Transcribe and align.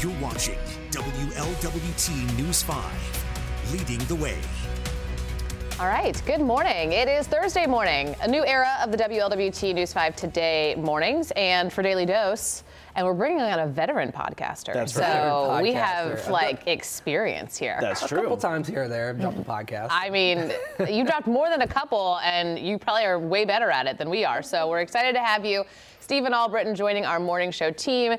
You're 0.00 0.18
watching 0.18 0.56
WLWT 0.92 2.38
News 2.38 2.62
5, 2.62 3.72
leading 3.72 3.98
the 4.06 4.14
way. 4.14 4.38
All 5.78 5.86
right, 5.86 6.20
good 6.24 6.40
morning. 6.40 6.92
It 6.92 7.06
is 7.06 7.26
Thursday 7.26 7.66
morning, 7.66 8.16
a 8.22 8.28
new 8.28 8.42
era 8.46 8.78
of 8.82 8.92
the 8.92 8.96
WLWT 8.96 9.74
News 9.74 9.92
5 9.92 10.16
Today 10.16 10.74
mornings. 10.78 11.32
And 11.32 11.70
for 11.70 11.82
Daily 11.82 12.06
Dose, 12.06 12.64
and 12.94 13.06
we're 13.06 13.12
bringing 13.12 13.42
on 13.42 13.58
a 13.58 13.66
veteran 13.66 14.10
podcaster. 14.10 14.72
That's 14.72 14.94
so 14.94 15.02
right. 15.02 15.62
we 15.62 15.72
have 15.74 16.26
like 16.28 16.66
experience 16.66 17.58
here. 17.58 17.76
That's 17.80 18.02
A 18.02 18.08
true. 18.08 18.22
couple 18.22 18.38
times 18.38 18.68
here 18.68 18.84
or 18.84 18.88
there, 18.88 19.10
I've 19.10 19.20
dropped 19.20 19.38
a 19.38 19.42
podcast. 19.42 19.88
I 19.90 20.08
mean, 20.08 20.50
you 20.88 21.04
dropped 21.04 21.26
more 21.26 21.50
than 21.50 21.60
a 21.60 21.68
couple, 21.68 22.18
and 22.24 22.58
you 22.58 22.78
probably 22.78 23.04
are 23.04 23.18
way 23.18 23.44
better 23.44 23.70
at 23.70 23.86
it 23.86 23.98
than 23.98 24.08
we 24.08 24.24
are. 24.24 24.42
So 24.42 24.66
we're 24.66 24.80
excited 24.80 25.12
to 25.12 25.20
have 25.20 25.44
you, 25.44 25.64
Stephen 26.00 26.32
Albritton, 26.32 26.74
joining 26.74 27.04
our 27.04 27.20
morning 27.20 27.50
show 27.50 27.70
team. 27.70 28.16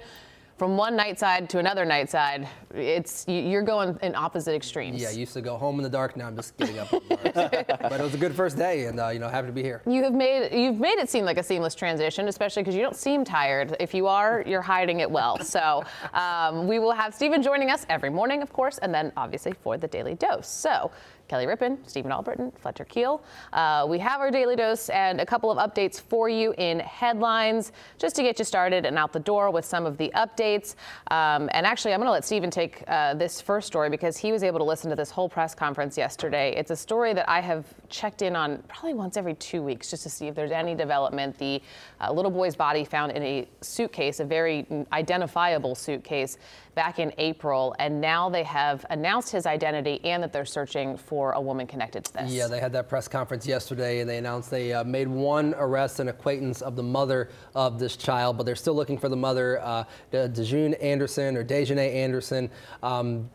From 0.62 0.78
one 0.78 0.96
night 0.96 1.18
side 1.18 1.50
to 1.50 1.57
another 1.57 1.86
night 1.86 2.12
side, 2.12 2.48
it's 2.75 3.25
you- 3.28 3.42
you're 3.42 3.64
going 3.64 3.97
in 4.04 4.14
opposite 4.14 4.54
extremes. 4.54 5.01
yeah, 5.01 5.07
I 5.07 5.14
used 5.14 5.34
to 5.34 5.42
go 5.42 5.57
home 5.57 5.79
in 5.79 5.84
the 5.84 5.89
dark. 5.89 6.15
Now 6.15 6.28
I'm 6.28 6.36
just 6.36 6.56
getting 6.56 6.78
up. 6.78 6.93
in 6.93 7.00
the 7.10 7.32
dark. 7.34 7.68
but 7.82 7.93
it 7.93 8.04
was 8.04 8.14
a 8.14 8.18
good 8.20 8.36
first 8.36 8.60
day, 8.60 8.86
and 8.86 9.00
uh, 9.00 9.07
you 9.07 9.18
know, 9.18 9.28
happy 9.28 9.47
to 9.47 9.54
be 9.54 9.64
here. 9.64 9.82
You 9.87 10.04
have 10.04 10.14
made 10.14 10.54
you've 10.54 10.79
made 10.79 11.00
it 11.00 11.10
seem 11.10 11.25
like 11.25 11.39
a 11.39 11.43
seamless 11.43 11.74
transition, 11.74 12.28
especially 12.28 12.61
because 12.61 12.75
you 12.75 12.84
don't 12.84 12.96
seem 12.96 13.25
tired. 13.25 13.75
If 13.79 13.96
you 13.96 14.06
are, 14.06 14.43
you're 14.46 14.61
hiding 14.61 15.00
it 15.00 15.10
well. 15.10 15.43
So 15.43 15.84
um, 16.14 16.68
we 16.68 16.78
will 16.78 16.92
have 16.92 17.15
Stephen 17.15 17.42
joining 17.42 17.71
us 17.71 17.87
every 17.89 18.12
morning, 18.12 18.43
of 18.43 18.54
course, 18.54 18.78
and 18.78 18.93
then 18.93 19.12
obviously 19.18 19.54
for 19.64 19.79
the 19.79 19.87
daily 19.87 20.14
dose. 20.14 20.48
So 20.48 20.92
Kelly 21.32 21.48
Rippin, 21.48 21.78
Stephen 21.88 22.12
Albritton, 22.12 22.52
Fletcher 22.60 22.84
Keel. 22.84 23.24
Uh, 23.54 23.86
we 23.88 23.98
have 24.00 24.20
our 24.20 24.30
daily 24.30 24.58
dose 24.58 24.90
and 24.90 25.21
a 25.21 25.26
couple 25.26 25.50
of 25.50 25.57
updates 25.57 26.02
for 26.02 26.28
you 26.28 26.54
in 26.57 26.82
headlines, 26.82 27.71
just 27.98 28.18
to 28.18 28.21
get 28.21 28.38
you 28.38 28.44
started 28.44 28.86
and 28.86 28.98
out 28.98 29.14
the 29.14 29.20
door 29.21 29.50
with 29.50 29.64
some 29.64 29.86
of 29.86 29.96
the 29.96 30.12
updates. 30.14 30.76
Um, 31.10 31.50
and 31.54 31.66
actually, 31.66 31.94
I'm 31.94 32.02
going 32.02 32.09
to 32.09 32.12
let 32.12 32.26
Stephen 32.26 32.52
take 32.52 32.84
uh, 32.86 33.14
this 33.14 33.40
first 33.40 33.66
story 33.66 33.90
because 33.90 34.17
he 34.17 34.34
was 34.34 34.44
able 34.44 34.59
to 34.59 34.66
listen 34.66 34.90
to 34.90 34.95
this 34.98 35.09
whole 35.09 35.30
press 35.30 35.56
conference 35.56 35.98
yesterday. 35.98 36.54
It's 36.58 36.72
a 36.72 36.76
story 36.76 37.14
that 37.14 37.30
I 37.30 37.40
have 37.40 37.66
checked 37.88 38.23
in 38.23 38.36
on 38.36 38.62
probably 38.68 38.94
once 38.94 39.16
every 39.16 39.36
two 39.36 39.64
weeks 39.64 39.90
just 39.90 40.04
to 40.04 40.10
see 40.10 40.28
if 40.28 40.36
there's 40.36 40.52
any 40.52 40.76
development. 40.76 41.38
The 41.38 41.62
uh, 42.02 42.12
little 42.12 42.32
boy's 42.32 42.58
body 42.58 42.84
found 42.84 43.14
in 43.14 43.23
a 43.23 43.48
suitcase, 43.62 44.20
a 44.20 44.26
very 44.26 44.68
identifiable 44.92 45.76
suitcase, 45.76 46.38
back 46.76 47.00
in 47.00 47.14
April, 47.18 47.76
and 47.80 48.00
now 48.00 48.30
they 48.30 48.44
have 48.44 48.86
announced 48.90 49.32
his 49.32 49.45
identity 49.45 50.00
and 50.06 50.23
that 50.23 50.32
they're 50.32 50.45
searching 50.45 50.98
for 50.98 51.20
a 51.31 51.41
woman 51.41 51.67
connected 51.67 52.03
to 52.05 52.14
this. 52.14 52.31
Yeah, 52.31 52.47
they 52.47 52.59
had 52.59 52.73
that 52.73 52.89
press 52.89 53.08
conference 53.08 53.45
yesterday, 53.45 54.00
and 54.00 54.09
they 54.09 54.17
announced 54.17 54.50
they 54.50 54.73
uh, 54.73 54.83
made 54.83 55.08
one 55.08 55.53
arrest 55.58 56.00
and 56.00 56.09
acquaintance 56.09 56.61
of 56.61 56.75
the 56.75 56.83
mother 56.83 57.30
of 57.53 57.77
this 57.77 57.95
child, 57.95 58.38
but 58.38 58.45
they're 58.45 58.55
still 58.55 58.75
looking 58.75 58.97
for 58.97 59.09
the 59.09 59.16
mother, 59.16 59.61
uh, 59.61 59.83
Dejune 60.11 60.73
Anderson 60.81 61.38
or 61.38 61.44
Dejanay 61.44 61.94
Anderson. 61.94 62.49
Um, 62.81 63.30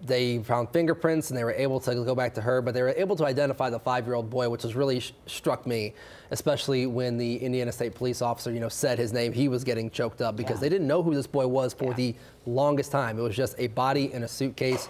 they 0.00 0.38
found 0.38 0.70
fingerprints 0.70 1.30
and 1.30 1.38
they 1.38 1.44
were 1.44 1.52
able 1.52 1.80
to 1.80 1.94
go 1.94 2.14
back 2.14 2.34
to 2.34 2.40
her, 2.40 2.62
but 2.62 2.72
they 2.74 2.82
were 2.82 2.94
able 2.96 3.16
to 3.16 3.26
identify 3.26 3.68
the 3.68 3.78
five-year-old 3.78 4.30
boy, 4.30 4.48
which 4.48 4.62
was 4.62 4.74
really 4.74 5.00
sh- 5.00 5.12
struck 5.26 5.66
me, 5.66 5.94
especially 6.30 6.86
when 6.86 7.18
the 7.18 7.36
Indiana 7.36 7.72
State 7.72 7.94
Police 7.94 8.22
officer, 8.22 8.52
you 8.52 8.60
know, 8.60 8.68
said 8.68 8.98
his 8.98 9.12
name. 9.12 9.32
He 9.32 9.48
was 9.48 9.64
getting 9.64 9.90
choked 9.90 10.20
up 10.22 10.36
because 10.36 10.60
they 10.60 10.68
didn't 10.68 10.86
know 10.86 11.02
who 11.02 11.14
this 11.14 11.26
boy 11.26 11.46
was 11.46 11.74
for 11.74 11.94
the 11.94 12.14
longest 12.46 12.92
time. 12.92 13.18
It 13.18 13.22
was 13.22 13.36
just 13.36 13.56
a 13.58 13.66
body 13.68 14.12
in 14.12 14.22
a 14.22 14.28
suitcase 14.28 14.88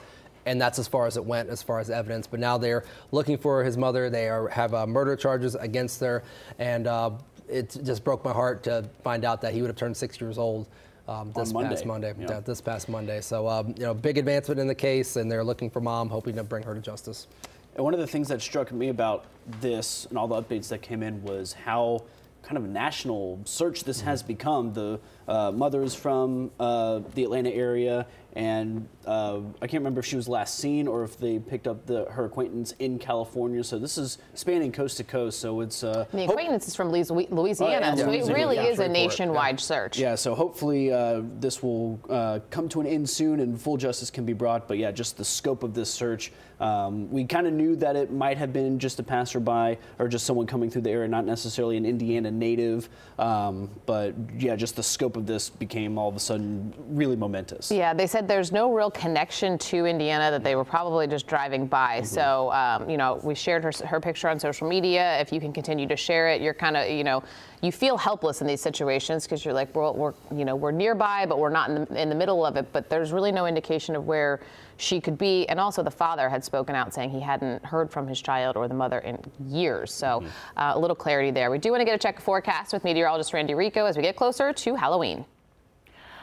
and 0.48 0.58
that's 0.60 0.78
as 0.78 0.88
far 0.88 1.06
as 1.06 1.16
it 1.16 1.24
went 1.24 1.50
as 1.50 1.62
far 1.62 1.78
as 1.78 1.91
evidence. 1.91 2.27
But 2.27 2.41
now 2.41 2.56
they're 2.56 2.84
looking 3.12 3.36
for 3.36 3.62
his 3.62 3.77
mother. 3.77 4.08
They 4.08 4.28
are, 4.28 4.48
have 4.48 4.72
uh, 4.72 4.86
murder 4.86 5.14
charges 5.14 5.54
against 5.54 6.00
her, 6.00 6.24
and 6.58 6.86
uh, 6.86 7.10
it 7.48 7.77
just 7.84 8.02
broke 8.02 8.24
my 8.24 8.32
heart 8.32 8.62
to 8.64 8.88
find 9.04 9.24
out 9.24 9.42
that 9.42 9.52
he 9.52 9.60
would 9.60 9.69
have 9.69 9.76
turned 9.76 9.96
six 9.96 10.20
years 10.20 10.38
old. 10.38 10.66
Um, 11.06 11.32
this 11.34 11.54
Monday. 11.54 11.70
past 11.70 11.86
Monday, 11.86 12.14
Yeah. 12.19 12.26
yeah, 12.28 12.41
this 12.41 12.60
past 12.60 12.86
Monday. 12.86 13.22
So, 13.22 13.48
um, 13.48 13.74
you 13.78 13.84
know, 13.84 13.94
big 13.94 14.19
advancement 14.19 14.60
in 14.60 14.66
the 14.66 14.74
case, 14.74 15.16
and 15.16 15.32
they're 15.32 15.42
looking 15.42 15.70
for 15.70 15.80
mom, 15.80 16.10
hoping 16.10 16.36
to 16.36 16.42
bring 16.42 16.62
her 16.64 16.74
to 16.74 16.80
justice. 16.82 17.28
And 17.76 17.82
one 17.82 17.94
of 17.94 18.00
the 18.00 18.06
things 18.06 18.28
that 18.28 18.42
struck 18.42 18.72
me 18.72 18.91
about 18.91 19.24
this 19.62 20.06
and 20.10 20.19
all 20.19 20.28
the 20.28 20.42
updates 20.42 20.69
that 20.69 20.82
came 20.82 21.03
in 21.03 21.22
was 21.22 21.54
how 21.54 22.03
kind 22.48 22.56
of 22.56 22.64
a 22.64 22.69
national 22.69 23.41
search 23.44 23.84
this 23.84 24.00
has 24.00 24.22
become. 24.22 24.72
The 24.72 24.98
uh, 25.28 25.53
mothers 25.53 25.94
from 25.94 26.50
uh, 26.59 27.00
the 27.14 27.22
Atlanta 27.22 27.50
area, 27.50 28.06
and 28.32 28.88
uh, 29.04 29.41
I 29.60 29.66
can't 29.66 29.82
remember 29.82 30.00
if 30.00 30.06
she 30.06 30.16
was 30.16 30.28
last 30.28 30.58
seen 30.58 30.88
or 30.88 31.04
if 31.04 31.19
they 31.19 31.38
picked 31.38 31.66
up 31.66 31.84
the, 31.87 32.06
her 32.06 32.25
acquaintance 32.25 32.72
in 32.78 32.98
California. 32.98 33.62
So 33.64 33.78
this 33.78 33.98
is 33.98 34.19
spanning 34.32 34.72
coast 34.72 34.97
to 34.98 35.04
coast. 35.04 35.41
So 35.41 35.60
it's 35.60 35.84
uh, 35.84 36.06
The 36.12 36.25
acquaintance 36.25 36.69
is 36.69 36.75
from 36.75 36.91
Louisiana, 36.91 37.28
Oh, 37.28 37.69
yeah, 37.69 37.94
so 37.94 38.10
it 38.10 38.32
really 38.32 38.56
yeah. 38.56 38.64
is 38.64 38.78
a 38.78 38.88
nationwide 38.88 39.60
search. 39.60 39.98
Yeah, 39.98 40.14
so 40.14 40.34
hopefully 40.34 40.92
uh, 40.92 41.22
this 41.41 41.62
will 41.62 42.00
uh, 42.08 42.41
come 42.48 42.69
to 42.70 42.81
an 42.81 42.87
end 42.87 43.10
soon 43.10 43.41
and 43.41 43.60
full 43.60 43.76
justice 43.76 44.10
can 44.10 44.25
be 44.25 44.32
brought. 44.32 44.69
But 44.69 44.78
yeah, 44.78 44.91
just 44.91 45.16
the 45.19 45.25
scope 45.25 45.62
of 45.62 45.75
this 45.75 45.92
search. 45.92 46.32
Um, 46.60 47.10
we 47.10 47.25
kind 47.25 47.47
of 47.47 47.53
knew 47.53 47.76
that 47.76 47.94
it 47.97 48.12
might 48.12 48.37
have 48.37 48.53
been 48.53 48.78
just 48.78 48.98
a 48.98 49.03
passerby 49.03 49.78
or 49.98 50.08
just 50.08 50.26
someone 50.26 50.47
coming 50.47 50.70
through 50.70 50.82
the 50.82 50.91
area, 50.91 51.08
not 51.08 51.25
necessarily 51.25 51.76
an 51.76 51.87
Indiana 51.87 52.31
native. 52.38 52.88
Um, 53.19 53.69
but 53.87 54.15
yeah, 54.38 54.54
just 54.56 54.76
the 54.76 54.82
scope 54.82 55.16
of 55.16 55.26
this 55.26 55.50
became 55.50 55.99
all 55.99 56.09
of 56.09 56.16
a 56.16 56.21
sudden 56.21 56.72
really 56.88 57.16
momentous. 57.16 57.71
Yeah, 57.71 57.93
they 57.93 58.06
said 58.06 58.28
there's 58.28 58.53
no 58.53 58.72
real 58.72 58.91
connection 58.91 59.59
to 59.59 59.87
Indiana, 59.87 60.31
that 60.31 60.44
they 60.44 60.54
were 60.54 60.65
probably 60.65 61.06
just 61.06 61.26
driving 61.26 61.66
by. 61.66 62.03
So, 62.03 62.53
um, 62.53 62.88
you 62.88 62.97
know, 62.97 63.21
we 63.22 63.34
shared 63.34 63.65
her, 63.65 63.72
her 63.87 64.00
picture 64.00 64.28
on 64.28 64.38
social 64.38 64.69
media. 64.69 65.21
If 65.21 65.32
you 65.32 65.41
can 65.41 65.53
continue 65.53 65.87
to 65.88 65.97
share 65.97 66.28
it, 66.28 66.41
you're 66.41 66.54
kind 66.54 66.76
of, 66.76 66.88
you 66.88 67.04
know, 67.04 67.22
you 67.60 67.72
feel 67.72 67.97
helpless 67.97 68.41
in 68.41 68.47
these 68.47 68.60
situations 68.60 69.25
because 69.25 69.44
you're 69.44 69.55
like, 69.55 69.75
well, 69.75 69.94
we're, 69.94 70.15
you 70.34 70.44
know, 70.44 70.55
we're 70.55 70.70
nearby, 70.70 71.26
but 71.26 71.38
we're 71.38 71.50
not 71.50 71.70
in 71.70 71.84
the, 71.84 72.00
in 72.00 72.09
the 72.09 72.15
middle 72.15 72.47
of 72.47 72.56
it. 72.56 72.72
But 72.72 72.88
there's 72.88 73.12
really 73.12 73.32
no 73.32 73.47
indication 73.47 73.97
of 73.97 74.06
where 74.06 74.41
she 74.78 75.00
could 75.00 75.19
be. 75.19 75.47
And 75.49 75.61
also, 75.61 75.83
the 75.83 75.91
father 75.91 76.28
had 76.28 76.44
spoken 76.44 76.75
out 76.75 76.94
saying 76.94 77.11
he 77.11 77.21
hadn't 77.21 77.65
heard 77.65 77.91
from 77.91 78.06
his 78.06 78.21
child 78.21 78.56
or 78.56 78.69
the 78.69 78.75
mother 78.75 79.00
in 79.00 79.19
years. 79.47 79.93
So, 79.93 80.25
uh, 80.56 80.72
a 80.75 80.78
little 80.78 80.97
clarity 80.97 81.31
there. 81.31 81.50
We 81.50 81.59
do 81.59 81.71
want 81.71 81.81
to 81.81 81.84
get 81.84 81.94
a 81.94 81.99
check 81.99 82.21
forecast 82.21 82.72
with 82.72 82.84
meteorologist 82.84 83.33
Randy 83.33 83.55
Rico 83.55 83.84
as 83.84 83.97
we 83.97 84.03
get 84.03 84.17
closer 84.17 84.53
to 84.53 84.75
Halloween. 84.75 85.25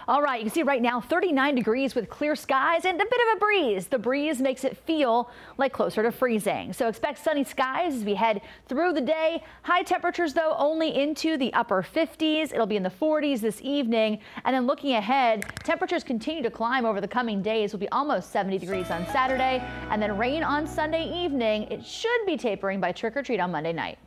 All 0.07 0.21
right, 0.21 0.39
you 0.39 0.45
can 0.45 0.53
see 0.53 0.61
right 0.61 0.83
now 0.83 1.01
39 1.01 1.55
degrees 1.55 1.95
with 1.95 2.11
clear 2.11 2.35
skies 2.35 2.85
and 2.85 3.01
a 3.01 3.03
bit 3.03 3.21
of 3.27 3.37
a 3.37 3.39
breeze. 3.39 3.87
The 3.87 3.97
breeze 3.97 4.39
makes 4.39 4.63
it 4.63 4.77
feel 4.77 5.31
like 5.57 5.73
closer 5.73 6.03
to 6.03 6.11
freezing. 6.11 6.73
So 6.73 6.87
expect 6.87 7.23
sunny 7.23 7.43
skies 7.43 7.95
as 7.95 8.03
we 8.03 8.13
head 8.13 8.41
through 8.67 8.93
the 8.93 9.01
day. 9.01 9.43
High 9.63 9.81
temperatures, 9.81 10.35
though, 10.35 10.53
only 10.59 10.95
into 10.95 11.37
the 11.37 11.51
upper 11.55 11.81
50s. 11.81 12.53
It'll 12.53 12.67
be 12.67 12.75
in 12.75 12.83
the 12.83 12.91
40s 12.91 13.39
this 13.41 13.59
evening. 13.63 14.19
And 14.43 14.55
then 14.55 14.67
looking 14.67 14.93
ahead, 14.93 15.43
temperatures 15.63 16.03
continue 16.03 16.43
to 16.43 16.51
climb 16.51 16.85
over 16.85 17.01
the 17.01 17.07
coming 17.07 17.41
days. 17.41 17.73
We'll 17.73 17.79
be 17.79 17.89
almost 17.89 18.31
70 18.31 18.59
degrees 18.59 18.91
on 18.91 19.07
Saturday 19.07 19.59
and 19.89 19.99
then 19.99 20.19
rain 20.19 20.43
on 20.43 20.67
Sunday 20.67 21.11
evening. 21.11 21.63
It 21.71 21.83
should 21.83 22.27
be 22.27 22.37
tapering 22.37 22.79
by 22.79 22.91
trick 22.91 23.17
or 23.17 23.23
treat 23.23 23.39
on 23.39 23.51
Monday 23.51 23.73
night. 23.73 23.97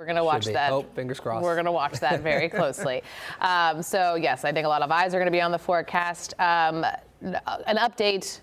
We're 0.00 0.06
going 0.06 0.16
to 0.16 0.24
watch 0.24 0.46
that. 0.46 0.72
Oh, 0.72 0.86
fingers 0.94 1.20
crossed. 1.20 1.44
We're 1.44 1.56
going 1.56 1.66
to 1.66 1.72
watch 1.72 2.00
that 2.00 2.22
very 2.22 2.48
closely. 2.58 3.02
um, 3.38 3.82
so, 3.82 4.14
yes, 4.14 4.46
I 4.46 4.52
think 4.52 4.64
a 4.64 4.68
lot 4.68 4.80
of 4.80 4.90
eyes 4.90 5.12
are 5.12 5.18
going 5.18 5.26
to 5.26 5.30
be 5.30 5.42
on 5.42 5.52
the 5.52 5.58
forecast. 5.58 6.32
Um, 6.38 6.86
an 7.20 7.76
update 7.76 8.40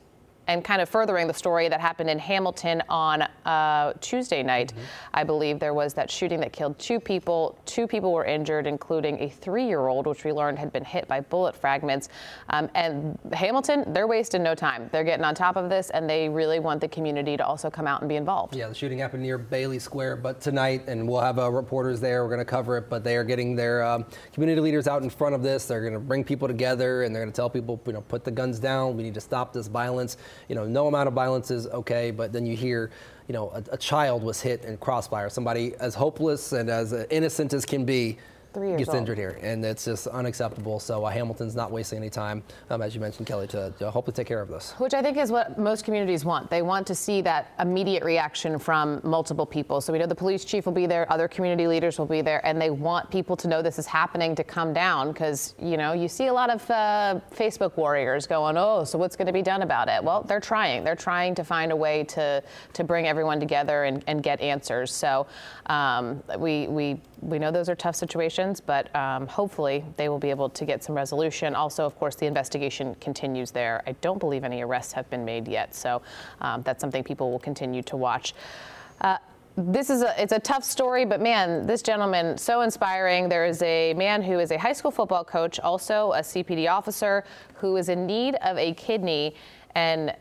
and 0.47 0.63
kind 0.63 0.81
of 0.81 0.89
furthering 0.89 1.27
the 1.27 1.33
story 1.33 1.69
that 1.69 1.79
happened 1.81 2.09
in 2.09 2.19
Hamilton 2.19 2.81
on 2.89 3.23
uh, 3.45 3.93
Tuesday 4.01 4.43
night. 4.43 4.73
I 5.13 5.23
believe 5.23 5.59
there 5.59 5.73
was 5.73 5.93
that 5.95 6.09
shooting 6.09 6.39
that 6.39 6.53
killed 6.53 6.77
two 6.79 6.99
people. 6.99 7.57
Two 7.65 7.87
people 7.87 8.13
were 8.13 8.25
injured, 8.25 8.67
including 8.67 9.21
a 9.21 9.29
three 9.29 9.65
year 9.65 9.87
old, 9.87 10.07
which 10.07 10.23
we 10.23 10.31
learned 10.31 10.59
had 10.59 10.71
been 10.71 10.85
hit 10.85 11.07
by 11.07 11.21
bullet 11.21 11.55
fragments. 11.55 12.09
Um, 12.49 12.69
and 12.75 13.17
Hamilton, 13.33 13.93
they're 13.93 14.07
wasting 14.07 14.43
no 14.43 14.55
time. 14.55 14.89
They're 14.91 15.03
getting 15.03 15.25
on 15.25 15.35
top 15.35 15.55
of 15.55 15.69
this, 15.69 15.89
and 15.89 16.09
they 16.09 16.29
really 16.29 16.59
want 16.59 16.81
the 16.81 16.87
community 16.87 17.37
to 17.37 17.45
also 17.45 17.69
come 17.69 17.87
out 17.87 18.01
and 18.01 18.09
be 18.09 18.15
involved. 18.15 18.55
Yeah, 18.55 18.67
the 18.67 18.75
shooting 18.75 18.99
happened 18.99 19.23
near 19.23 19.37
Bailey 19.37 19.79
Square, 19.79 20.17
but 20.17 20.41
tonight, 20.41 20.87
and 20.87 21.07
we'll 21.07 21.21
have 21.21 21.39
uh, 21.39 21.51
reporters 21.51 21.99
there. 21.99 22.23
We're 22.23 22.29
going 22.29 22.39
to 22.39 22.45
cover 22.45 22.77
it, 22.77 22.89
but 22.89 23.03
they 23.03 23.15
are 23.17 23.23
getting 23.23 23.55
their 23.55 23.83
um, 23.83 24.05
community 24.33 24.61
leaders 24.61 24.87
out 24.87 25.03
in 25.03 25.09
front 25.09 25.35
of 25.35 25.43
this. 25.43 25.65
They're 25.65 25.81
going 25.81 25.93
to 25.93 25.99
bring 25.99 26.23
people 26.23 26.47
together, 26.47 27.03
and 27.03 27.13
they're 27.13 27.23
going 27.23 27.31
to 27.31 27.35
tell 27.35 27.49
people, 27.49 27.79
you 27.85 27.93
know, 27.93 28.01
put 28.01 28.23
the 28.23 28.31
guns 28.31 28.59
down. 28.59 28.95
We 28.95 29.03
need 29.03 29.13
to 29.15 29.21
stop 29.21 29.53
this 29.53 29.67
violence. 29.67 30.17
You 30.47 30.55
know, 30.55 30.65
no 30.65 30.87
amount 30.87 31.07
of 31.07 31.13
violence 31.13 31.51
is 31.51 31.67
okay, 31.67 32.11
but 32.11 32.33
then 32.33 32.45
you 32.45 32.55
hear, 32.55 32.91
you 33.27 33.33
know, 33.33 33.49
a, 33.49 33.63
a 33.73 33.77
child 33.77 34.23
was 34.23 34.41
hit 34.41 34.63
in 34.63 34.77
crossfire. 34.77 35.29
Somebody 35.29 35.75
as 35.79 35.95
hopeless 35.95 36.53
and 36.53 36.69
as 36.69 36.93
innocent 37.09 37.53
as 37.53 37.65
can 37.65 37.85
be. 37.85 38.17
Three 38.53 38.69
years 38.69 38.79
gets 38.79 38.89
old. 38.89 38.97
injured 38.97 39.17
here, 39.17 39.39
and 39.41 39.63
it's 39.63 39.85
just 39.85 40.07
unacceptable. 40.07 40.79
So 40.79 41.05
uh, 41.05 41.09
Hamilton's 41.09 41.55
not 41.55 41.71
wasting 41.71 41.97
any 41.97 42.09
time, 42.09 42.43
um, 42.69 42.81
as 42.81 42.95
you 42.95 43.01
mentioned, 43.01 43.27
Kelly, 43.27 43.47
to, 43.47 43.73
to 43.79 43.91
hopefully 43.91 44.15
take 44.15 44.27
care 44.27 44.41
of 44.41 44.49
this. 44.49 44.71
Which 44.77 44.93
I 44.93 45.01
think 45.01 45.17
is 45.17 45.31
what 45.31 45.57
most 45.57 45.83
communities 45.83 46.25
want. 46.25 46.49
They 46.49 46.61
want 46.61 46.87
to 46.87 46.95
see 46.95 47.21
that 47.21 47.51
immediate 47.59 48.03
reaction 48.03 48.57
from 48.57 49.01
multiple 49.03 49.45
people. 49.45 49.81
So 49.81 49.91
we 49.91 49.99
know 49.99 50.05
the 50.05 50.15
police 50.15 50.45
chief 50.45 50.65
will 50.65 50.73
be 50.73 50.85
there, 50.85 51.11
other 51.11 51.27
community 51.27 51.67
leaders 51.67 51.99
will 51.99 52.05
be 52.05 52.21
there, 52.21 52.45
and 52.45 52.61
they 52.61 52.69
want 52.69 53.09
people 53.11 53.35
to 53.37 53.47
know 53.47 53.61
this 53.61 53.79
is 53.79 53.85
happening 53.85 54.35
to 54.35 54.43
come 54.43 54.73
down 54.73 55.11
because, 55.11 55.55
you 55.61 55.77
know, 55.77 55.93
you 55.93 56.07
see 56.07 56.27
a 56.27 56.33
lot 56.33 56.49
of 56.49 56.69
uh, 56.69 57.19
Facebook 57.35 57.75
warriors 57.77 58.27
going, 58.27 58.55
oh, 58.57 58.83
so 58.83 58.97
what's 58.97 59.15
going 59.15 59.27
to 59.27 59.33
be 59.33 59.41
done 59.41 59.61
about 59.61 59.89
it? 59.89 60.03
Well, 60.03 60.23
they're 60.23 60.39
trying. 60.39 60.83
They're 60.83 60.95
trying 60.95 61.35
to 61.35 61.43
find 61.43 61.71
a 61.71 61.75
way 61.75 62.03
to, 62.05 62.43
to 62.73 62.83
bring 62.83 63.07
everyone 63.07 63.39
together 63.39 63.83
and, 63.83 64.03
and 64.07 64.23
get 64.23 64.39
answers. 64.41 64.93
So 64.93 65.27
um, 65.67 66.23
we, 66.37 66.67
we, 66.67 67.01
we 67.21 67.39
know 67.39 67.51
those 67.51 67.69
are 67.69 67.75
tough 67.75 67.95
situations. 67.95 68.36
But 68.65 68.95
um, 68.95 69.25
hopefully 69.25 69.83
they 69.95 70.09
will 70.09 70.19
be 70.19 70.29
able 70.29 70.49
to 70.49 70.65
get 70.65 70.83
some 70.83 70.95
resolution. 70.95 71.55
Also, 71.55 71.85
of 71.85 71.97
course, 71.97 72.15
the 72.15 72.27
investigation 72.27 72.95
continues 72.95 73.51
there. 73.51 73.81
I 73.87 73.93
don't 74.01 74.19
believe 74.19 74.43
any 74.43 74.61
arrests 74.61 74.93
have 74.93 75.09
been 75.09 75.25
made 75.25 75.47
yet, 75.47 75.73
so 75.73 76.01
um, 76.41 76.61
that's 76.61 76.81
something 76.81 77.03
people 77.03 77.31
will 77.31 77.39
continue 77.39 77.81
to 77.83 77.97
watch. 77.97 78.33
Uh, 79.01 79.17
this 79.55 79.89
is 79.89 80.03
a 80.03 80.21
it's 80.21 80.33
a 80.33 80.39
tough 80.39 80.63
story, 80.63 81.03
but 81.03 81.19
man, 81.19 81.65
this 81.65 81.81
gentleman 81.81 82.37
so 82.37 82.61
inspiring. 82.61 83.27
There 83.27 83.45
is 83.45 83.59
a 83.63 83.95
man 83.95 84.21
who 84.21 84.37
is 84.37 84.51
a 84.51 84.57
high 84.57 84.73
school 84.73 84.91
football 84.91 85.23
coach, 85.23 85.59
also 85.59 86.11
a 86.13 86.19
CPD 86.19 86.69
officer, 86.69 87.23
who 87.55 87.75
is 87.75 87.89
in 87.89 88.05
need 88.05 88.35
of 88.43 88.55
a 88.59 88.75
kidney, 88.75 89.33
and 89.73 90.15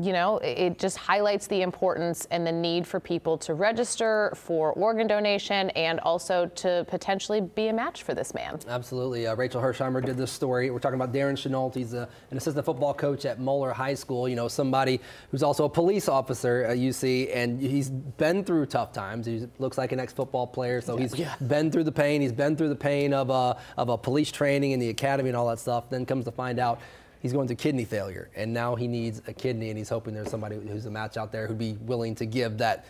you 0.00 0.12
know, 0.12 0.38
it 0.38 0.78
just 0.78 0.96
highlights 0.96 1.46
the 1.46 1.62
importance 1.62 2.26
and 2.30 2.46
the 2.46 2.52
need 2.52 2.86
for 2.86 3.00
people 3.00 3.38
to 3.38 3.54
register 3.54 4.32
for 4.34 4.72
organ 4.72 5.06
donation 5.06 5.70
and 5.70 6.00
also 6.00 6.46
to 6.46 6.84
potentially 6.88 7.40
be 7.40 7.68
a 7.68 7.72
match 7.72 8.02
for 8.02 8.14
this 8.14 8.34
man. 8.34 8.58
Absolutely. 8.68 9.26
Uh, 9.26 9.34
Rachel 9.36 9.60
Herzheimer 9.60 10.04
did 10.04 10.16
this 10.16 10.32
story. 10.32 10.70
We're 10.70 10.78
talking 10.78 11.00
about 11.00 11.12
Darren 11.12 11.36
Chenault. 11.36 11.72
He's 11.74 11.94
a, 11.94 12.08
an 12.30 12.36
assistant 12.36 12.64
football 12.64 12.94
coach 12.94 13.24
at 13.24 13.40
Moeller 13.40 13.72
High 13.72 13.94
School. 13.94 14.28
You 14.28 14.36
know, 14.36 14.48
somebody 14.48 15.00
who's 15.30 15.42
also 15.42 15.64
a 15.64 15.68
police 15.68 16.08
officer 16.08 16.64
at 16.64 16.78
UC, 16.78 17.30
and 17.34 17.60
he's 17.60 17.90
been 17.90 18.44
through 18.44 18.66
tough 18.66 18.92
times. 18.92 19.26
He 19.26 19.46
looks 19.58 19.78
like 19.78 19.92
an 19.92 20.00
ex-football 20.00 20.46
player, 20.48 20.80
so 20.80 20.96
he's 20.96 21.16
yeah. 21.18 21.34
been 21.46 21.70
through 21.70 21.84
the 21.84 21.92
pain. 21.92 22.20
He's 22.20 22.32
been 22.32 22.56
through 22.56 22.68
the 22.70 22.76
pain 22.76 23.12
of 23.12 23.30
a, 23.30 23.56
of 23.76 23.88
a 23.88 23.98
police 23.98 24.32
training 24.32 24.72
in 24.72 24.80
the 24.80 24.88
academy 24.88 25.28
and 25.28 25.36
all 25.36 25.48
that 25.48 25.58
stuff. 25.58 25.90
Then 25.90 26.06
comes 26.06 26.24
to 26.24 26.32
find 26.32 26.58
out 26.58 26.80
he's 27.24 27.32
going 27.32 27.48
to 27.48 27.54
kidney 27.54 27.86
failure, 27.86 28.28
and 28.36 28.52
now 28.52 28.74
he 28.74 28.86
needs 28.86 29.22
a 29.26 29.32
kidney, 29.32 29.70
and 29.70 29.78
he's 29.78 29.88
hoping 29.88 30.12
there's 30.12 30.30
somebody 30.30 30.56
who's 30.56 30.84
a 30.84 30.90
match 30.90 31.16
out 31.16 31.32
there 31.32 31.46
who'd 31.46 31.56
be 31.56 31.72
willing 31.80 32.14
to 32.14 32.26
give 32.26 32.58
that 32.58 32.84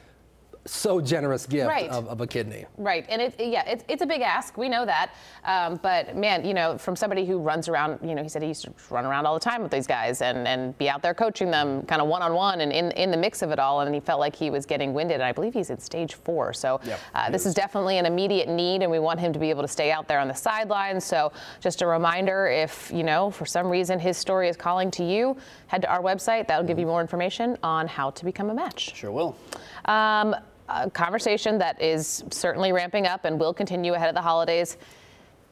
so 0.66 1.00
generous 1.00 1.46
gift 1.46 1.68
right. 1.68 1.90
of, 1.90 2.08
of, 2.08 2.20
a 2.20 2.26
kidney. 2.26 2.64
Right, 2.76 3.04
and 3.08 3.20
it, 3.20 3.34
yeah, 3.38 3.68
it's, 3.68 3.84
it's 3.88 4.02
a 4.02 4.06
big 4.06 4.20
ask. 4.20 4.56
We 4.56 4.68
know 4.68 4.84
that, 4.86 5.14
um, 5.44 5.78
but 5.82 6.16
man, 6.16 6.44
you 6.44 6.54
know, 6.54 6.78
from 6.78 6.96
somebody 6.96 7.24
who 7.24 7.38
runs 7.38 7.68
around, 7.68 7.98
you 8.02 8.14
know, 8.14 8.22
he 8.22 8.28
said 8.28 8.42
he 8.42 8.48
used 8.48 8.64
to 8.64 8.72
run 8.90 9.04
around 9.04 9.26
all 9.26 9.34
the 9.34 9.40
time 9.40 9.62
with 9.62 9.70
these 9.70 9.86
guys 9.86 10.22
and, 10.22 10.46
and 10.46 10.76
be 10.78 10.88
out 10.88 11.02
there 11.02 11.14
coaching 11.14 11.50
them, 11.50 11.82
kind 11.82 12.02
of 12.02 12.08
one 12.08 12.22
on 12.22 12.34
one, 12.34 12.60
and 12.60 12.72
in 12.72 12.90
in 12.92 13.10
the 13.10 13.16
mix 13.16 13.42
of 13.42 13.50
it 13.50 13.58
all, 13.58 13.80
and 13.80 13.94
he 13.94 14.00
felt 14.00 14.20
like 14.20 14.34
he 14.34 14.50
was 14.50 14.66
getting 14.66 14.94
winded. 14.94 15.14
And 15.14 15.24
I 15.24 15.32
believe 15.32 15.54
he's 15.54 15.70
in 15.70 15.78
stage 15.78 16.14
four, 16.14 16.52
so 16.52 16.80
yep, 16.84 17.00
uh, 17.14 17.30
this 17.30 17.42
is. 17.42 17.48
is 17.48 17.54
definitely 17.54 17.98
an 17.98 18.06
immediate 18.06 18.48
need, 18.48 18.82
and 18.82 18.90
we 18.90 18.98
want 18.98 19.20
him 19.20 19.32
to 19.32 19.38
be 19.38 19.50
able 19.50 19.62
to 19.62 19.68
stay 19.68 19.92
out 19.92 20.08
there 20.08 20.18
on 20.18 20.28
the 20.28 20.34
sidelines. 20.34 21.04
So 21.04 21.32
just 21.60 21.82
a 21.82 21.86
reminder, 21.86 22.46
if 22.48 22.90
you 22.92 23.04
know, 23.04 23.30
for 23.30 23.46
some 23.46 23.68
reason 23.68 23.98
his 23.98 24.16
story 24.16 24.48
is 24.48 24.56
calling 24.56 24.90
to 24.92 25.04
you, 25.04 25.36
head 25.66 25.82
to 25.82 25.90
our 25.90 26.02
website. 26.02 26.48
That'll 26.48 26.66
give 26.66 26.78
you 26.78 26.86
more 26.86 27.00
information 27.00 27.56
on 27.62 27.86
how 27.86 28.10
to 28.10 28.24
become 28.24 28.50
a 28.50 28.54
match. 28.54 28.94
Sure 28.96 29.12
will. 29.12 29.36
Um, 29.84 30.34
a 30.68 30.90
conversation 30.90 31.58
that 31.58 31.80
is 31.80 32.24
certainly 32.30 32.72
ramping 32.72 33.06
up 33.06 33.24
and 33.24 33.38
will 33.38 33.54
continue 33.54 33.94
ahead 33.94 34.08
of 34.08 34.14
the 34.14 34.22
holidays. 34.22 34.76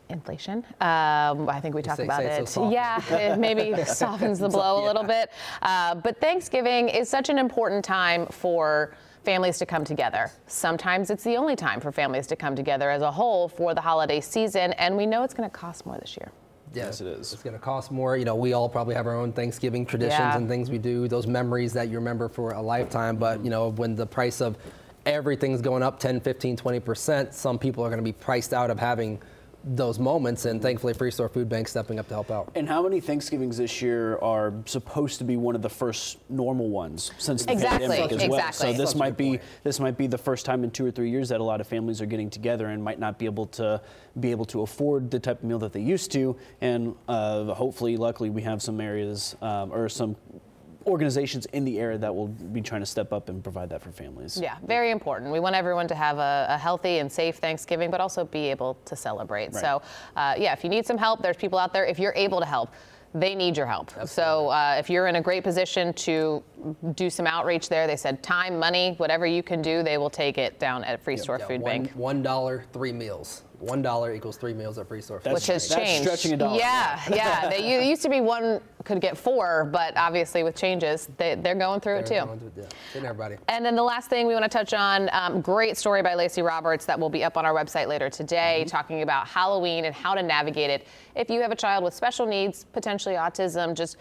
Inflation. 0.08 0.58
Um, 0.80 1.48
I 1.48 1.58
think 1.60 1.74
we 1.74 1.82
talked 1.82 2.00
about 2.00 2.22
it. 2.22 2.48
So 2.48 2.70
yeah, 2.70 3.02
it 3.14 3.38
maybe 3.38 3.82
softens 3.86 4.38
the 4.38 4.48
blow 4.48 4.78
yeah. 4.78 4.84
a 4.84 4.86
little 4.86 5.04
bit. 5.04 5.30
Uh, 5.62 5.94
but 5.94 6.20
Thanksgiving 6.20 6.88
is 6.88 7.08
such 7.08 7.28
an 7.30 7.38
important 7.38 7.84
time 7.84 8.26
for 8.26 8.94
families 9.24 9.58
to 9.58 9.66
come 9.66 9.84
together. 9.84 10.30
Sometimes 10.46 11.10
it's 11.10 11.24
the 11.24 11.36
only 11.36 11.56
time 11.56 11.80
for 11.80 11.92
families 11.92 12.26
to 12.26 12.36
come 12.36 12.56
together 12.56 12.90
as 12.90 13.02
a 13.02 13.10
whole 13.10 13.48
for 13.48 13.74
the 13.74 13.80
holiday 13.80 14.20
season, 14.20 14.72
and 14.74 14.96
we 14.96 15.06
know 15.06 15.22
it's 15.22 15.34
going 15.34 15.48
to 15.48 15.54
cost 15.54 15.86
more 15.86 15.96
this 15.98 16.16
year. 16.16 16.30
Yes, 16.74 17.00
it 17.00 17.06
is. 17.06 17.32
It's 17.32 17.42
going 17.42 17.54
to 17.54 17.60
cost 17.60 17.90
more. 17.90 18.16
You 18.16 18.24
know, 18.24 18.34
we 18.34 18.54
all 18.54 18.68
probably 18.68 18.94
have 18.94 19.06
our 19.06 19.16
own 19.16 19.32
Thanksgiving 19.32 19.84
traditions 19.84 20.18
yeah. 20.18 20.36
and 20.36 20.48
things 20.48 20.70
we 20.70 20.78
do, 20.78 21.06
those 21.06 21.26
memories 21.26 21.72
that 21.74 21.88
you 21.88 21.96
remember 21.96 22.28
for 22.28 22.52
a 22.52 22.62
lifetime. 22.62 23.16
But, 23.16 23.44
you 23.44 23.50
know, 23.50 23.68
when 23.72 23.94
the 23.94 24.06
price 24.06 24.40
of 24.40 24.56
everything's 25.06 25.60
going 25.60 25.82
up 25.82 25.98
10, 25.98 26.20
15, 26.20 26.56
20%, 26.56 27.32
some 27.32 27.58
people 27.58 27.84
are 27.84 27.88
going 27.88 27.98
to 27.98 28.04
be 28.04 28.12
priced 28.12 28.52
out 28.52 28.70
of 28.70 28.78
having 28.78 29.20
those 29.64 29.98
moments, 29.98 30.44
and 30.44 30.60
thankfully, 30.60 30.92
Free 30.92 31.10
Store 31.10 31.28
Food 31.28 31.48
Bank 31.48 31.68
stepping 31.68 31.98
up 31.98 32.08
to 32.08 32.14
help 32.14 32.30
out. 32.30 32.50
And 32.54 32.68
how 32.68 32.82
many 32.82 33.00
Thanksgivings 33.00 33.56
this 33.56 33.80
year 33.80 34.18
are 34.18 34.52
supposed 34.66 35.18
to 35.18 35.24
be 35.24 35.36
one 35.36 35.54
of 35.54 35.62
the 35.62 35.70
first 35.70 36.18
normal 36.28 36.68
ones 36.68 37.12
since 37.18 37.44
the 37.44 37.52
exactly. 37.52 37.88
pandemic 37.88 38.12
as 38.12 38.22
exactly. 38.24 38.38
well? 38.38 38.52
So 38.52 38.72
this 38.72 38.94
might 38.94 39.16
be 39.16 39.38
this 39.62 39.78
might 39.78 39.96
be 39.96 40.06
the 40.06 40.18
first 40.18 40.44
time 40.44 40.64
in 40.64 40.70
two 40.70 40.84
or 40.84 40.90
three 40.90 41.10
years 41.10 41.28
that 41.28 41.40
a 41.40 41.44
lot 41.44 41.60
of 41.60 41.66
families 41.66 42.00
are 42.00 42.06
getting 42.06 42.30
together 42.30 42.66
and 42.66 42.82
might 42.82 42.98
not 42.98 43.18
be 43.18 43.26
able 43.26 43.46
to 43.46 43.80
be 44.18 44.30
able 44.30 44.44
to 44.46 44.62
afford 44.62 45.10
the 45.10 45.20
type 45.20 45.38
of 45.38 45.44
meal 45.44 45.58
that 45.60 45.72
they 45.72 45.80
used 45.80 46.10
to. 46.12 46.36
And 46.60 46.94
uh, 47.08 47.44
hopefully, 47.54 47.96
luckily, 47.96 48.30
we 48.30 48.42
have 48.42 48.62
some 48.62 48.80
areas 48.80 49.36
um, 49.40 49.72
or 49.72 49.88
some 49.88 50.16
organizations 50.86 51.46
in 51.46 51.64
the 51.64 51.78
area 51.78 51.98
that 51.98 52.14
will 52.14 52.28
be 52.28 52.60
trying 52.60 52.80
to 52.82 52.86
step 52.86 53.12
up 53.12 53.28
and 53.28 53.42
provide 53.42 53.70
that 53.70 53.82
for 53.82 53.90
families. 53.90 54.38
Yeah, 54.40 54.56
very 54.66 54.90
important. 54.90 55.32
We 55.32 55.40
want 55.40 55.54
everyone 55.54 55.88
to 55.88 55.94
have 55.94 56.18
a, 56.18 56.46
a 56.50 56.58
healthy 56.58 56.98
and 56.98 57.10
safe 57.10 57.36
Thanksgiving, 57.36 57.90
but 57.90 58.00
also 58.00 58.24
be 58.24 58.50
able 58.50 58.78
to 58.84 58.96
celebrate. 58.96 59.52
Right. 59.52 59.60
So, 59.62 59.82
uh, 60.16 60.34
yeah, 60.38 60.52
if 60.52 60.64
you 60.64 60.70
need 60.70 60.86
some 60.86 60.98
help, 60.98 61.22
there's 61.22 61.36
people 61.36 61.58
out 61.58 61.72
there. 61.72 61.84
If 61.84 61.98
you're 61.98 62.14
able 62.14 62.40
to 62.40 62.46
help, 62.46 62.72
they 63.14 63.34
need 63.34 63.58
your 63.58 63.66
help. 63.66 63.88
Absolutely. 63.88 64.08
So 64.08 64.48
uh, 64.48 64.76
if 64.78 64.88
you're 64.88 65.06
in 65.06 65.16
a 65.16 65.20
great 65.20 65.44
position 65.44 65.92
to 65.94 66.42
do 66.94 67.10
some 67.10 67.26
outreach 67.26 67.68
there, 67.68 67.86
they 67.86 67.96
said 67.96 68.22
time, 68.22 68.58
money, 68.58 68.94
whatever 68.96 69.26
you 69.26 69.42
can 69.42 69.60
do, 69.60 69.82
they 69.82 69.98
will 69.98 70.08
take 70.08 70.38
it 70.38 70.58
down 70.58 70.82
at 70.84 71.02
Free 71.02 71.18
Store 71.18 71.38
Food 71.38 71.60
one, 71.60 71.70
Bank. 71.70 71.92
One 71.92 72.22
dollar, 72.22 72.64
three 72.72 72.92
meals 72.92 73.42
one 73.62 73.80
dollar 73.80 74.12
equals 74.12 74.36
three 74.36 74.52
meals 74.52 74.76
at 74.76 74.88
free 74.88 75.00
store. 75.00 75.20
That's, 75.22 75.34
which 75.34 75.46
has 75.46 75.68
changed. 75.68 76.02
stretching 76.02 76.32
a 76.32 76.36
dollar. 76.36 76.58
Yeah, 76.58 77.00
yeah. 77.12 77.48
they 77.48 77.88
used 77.88 78.02
to 78.02 78.08
be 78.08 78.20
one 78.20 78.60
could 78.84 79.00
get 79.00 79.16
four, 79.16 79.68
but 79.72 79.96
obviously 79.96 80.42
with 80.42 80.56
changes, 80.56 81.08
they, 81.16 81.36
they're 81.36 81.54
going 81.54 81.80
through 81.80 82.02
they're 82.02 82.02
it 82.02 82.20
too. 82.20 82.26
Going 82.26 82.38
through, 82.40 82.52
yeah. 82.56 83.08
everybody. 83.08 83.36
And 83.48 83.64
then 83.64 83.76
the 83.76 83.82
last 83.82 84.10
thing 84.10 84.26
we 84.26 84.34
want 84.34 84.44
to 84.44 84.50
touch 84.50 84.74
on, 84.74 85.08
um, 85.12 85.40
great 85.40 85.76
story 85.76 86.02
by 86.02 86.14
Lacey 86.14 86.42
Roberts 86.42 86.84
that 86.86 86.98
will 86.98 87.10
be 87.10 87.22
up 87.22 87.36
on 87.36 87.46
our 87.46 87.54
website 87.54 87.86
later 87.86 88.10
today, 88.10 88.60
mm-hmm. 88.60 88.68
talking 88.68 89.02
about 89.02 89.28
Halloween 89.28 89.84
and 89.84 89.94
how 89.94 90.14
to 90.14 90.22
navigate 90.22 90.70
it. 90.70 90.88
If 91.14 91.30
you 91.30 91.40
have 91.40 91.52
a 91.52 91.56
child 91.56 91.84
with 91.84 91.94
special 91.94 92.26
needs, 92.26 92.64
potentially 92.72 93.14
autism, 93.14 93.74
just 93.74 93.96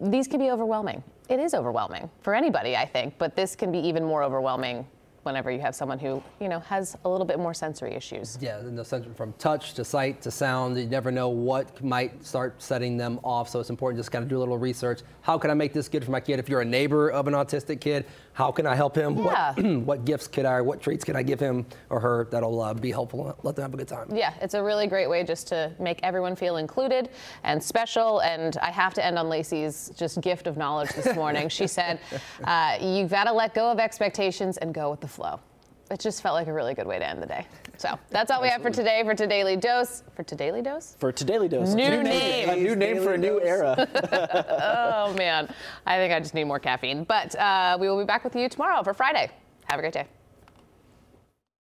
these 0.00 0.28
can 0.28 0.38
be 0.38 0.50
overwhelming. 0.50 1.02
It 1.28 1.40
is 1.40 1.52
overwhelming 1.52 2.08
for 2.22 2.34
anybody, 2.34 2.76
I 2.76 2.86
think, 2.86 3.14
but 3.18 3.34
this 3.34 3.56
can 3.56 3.72
be 3.72 3.78
even 3.78 4.04
more 4.04 4.22
overwhelming 4.22 4.86
whenever 5.22 5.50
you 5.50 5.60
have 5.60 5.74
someone 5.74 5.98
who, 5.98 6.22
you 6.40 6.48
know, 6.48 6.60
has 6.60 6.96
a 7.04 7.08
little 7.08 7.26
bit 7.26 7.38
more 7.38 7.54
sensory 7.54 7.94
issues. 7.94 8.38
Yeah, 8.40 8.60
the 8.62 8.84
sensory 8.84 9.12
from 9.14 9.32
touch 9.34 9.74
to 9.74 9.84
sight 9.84 10.22
to 10.22 10.30
sound, 10.30 10.78
you 10.78 10.86
never 10.86 11.10
know 11.10 11.28
what 11.28 11.82
might 11.84 12.24
start 12.24 12.62
setting 12.62 12.96
them 12.96 13.20
off. 13.22 13.48
So 13.48 13.60
it's 13.60 13.70
important 13.70 13.98
just 13.98 14.10
kind 14.10 14.22
of 14.22 14.28
do 14.28 14.38
a 14.38 14.40
little 14.40 14.58
research. 14.58 15.00
How 15.22 15.36
can 15.38 15.50
I 15.50 15.54
make 15.54 15.72
this 15.72 15.88
good 15.88 16.04
for 16.04 16.10
my 16.10 16.20
kid? 16.20 16.38
If 16.38 16.48
you're 16.48 16.62
a 16.62 16.64
neighbor 16.64 17.10
of 17.10 17.28
an 17.28 17.34
autistic 17.34 17.80
kid, 17.80 18.06
how 18.32 18.50
can 18.50 18.66
I 18.66 18.74
help 18.74 18.96
him? 18.96 19.18
Yeah. 19.18 19.52
What, 19.54 19.64
what 19.86 20.04
gifts 20.04 20.26
could 20.26 20.46
I, 20.46 20.60
what 20.62 20.80
treats 20.80 21.04
can 21.04 21.16
I 21.16 21.22
give 21.22 21.38
him 21.38 21.66
or 21.90 22.00
her 22.00 22.28
that'll 22.30 22.60
uh, 22.60 22.74
be 22.74 22.90
helpful? 22.90 23.36
Let 23.42 23.56
them 23.56 23.62
have 23.62 23.74
a 23.74 23.76
good 23.76 23.88
time. 23.88 24.08
Yeah, 24.14 24.32
it's 24.40 24.54
a 24.54 24.62
really 24.62 24.86
great 24.86 25.08
way 25.08 25.24
just 25.24 25.46
to 25.48 25.72
make 25.78 26.00
everyone 26.02 26.36
feel 26.36 26.56
included 26.56 27.10
and 27.44 27.62
special. 27.62 28.20
And 28.20 28.56
I 28.58 28.70
have 28.70 28.94
to 28.94 29.04
end 29.04 29.18
on 29.18 29.28
Lacey's 29.28 29.90
just 29.96 30.20
gift 30.20 30.46
of 30.46 30.56
knowledge 30.56 30.90
this 30.90 31.14
morning. 31.14 31.48
she 31.48 31.66
said, 31.66 32.00
uh, 32.44 32.78
you've 32.80 33.10
got 33.10 33.24
to 33.24 33.32
let 33.32 33.54
go 33.54 33.70
of 33.70 33.78
expectations 33.78 34.56
and 34.56 34.72
go 34.72 34.90
with 34.90 35.00
the 35.00 35.08
flow. 35.10 35.40
It 35.90 35.98
just 35.98 36.22
felt 36.22 36.34
like 36.34 36.46
a 36.46 36.52
really 36.52 36.74
good 36.74 36.86
way 36.86 37.00
to 37.00 37.08
end 37.08 37.20
the 37.20 37.26
day. 37.26 37.46
So 37.76 37.98
that's 38.10 38.30
all 38.30 38.40
we 38.40 38.48
have 38.48 38.62
for 38.62 38.70
today 38.70 39.02
for 39.04 39.14
Todayly 39.14 39.60
Dose. 39.60 40.04
For 40.14 40.22
Todayly 40.22 40.62
Dose? 40.62 40.96
For 41.00 41.12
Todayly 41.12 41.50
Dose. 41.50 41.74
New, 41.74 41.90
new 41.90 42.02
name. 42.04 42.48
A 42.48 42.56
new 42.56 42.76
name 42.76 43.02
for 43.02 43.14
a 43.14 43.18
new 43.18 43.40
era. 43.40 43.88
oh, 45.08 45.12
man. 45.14 45.52
I 45.86 45.96
think 45.96 46.12
I 46.12 46.20
just 46.20 46.32
need 46.32 46.44
more 46.44 46.60
caffeine. 46.60 47.02
But 47.02 47.34
uh, 47.34 47.76
we 47.80 47.88
will 47.88 47.98
be 47.98 48.04
back 48.04 48.22
with 48.22 48.36
you 48.36 48.48
tomorrow 48.48 48.84
for 48.84 48.94
Friday. 48.94 49.30
Have 49.64 49.80
a 49.80 49.82
great 49.82 49.94
day. 49.94 50.06